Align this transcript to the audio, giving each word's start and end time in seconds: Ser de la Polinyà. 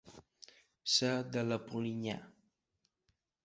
Ser 0.93 1.11
de 1.37 1.45
la 1.51 1.59
Polinyà. 1.67 2.19